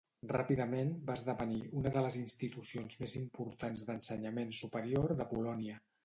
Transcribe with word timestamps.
Ràpidament 0.29 0.91
va 1.09 1.15
esdevenir 1.19 1.59
una 1.81 1.91
de 1.97 2.01
les 2.05 2.17
institucions 2.21 2.97
més 3.03 3.13
importants 3.19 3.83
d'ensenyament 3.91 4.55
superior 4.61 5.15
de 5.21 5.29
Polònia. 5.35 5.77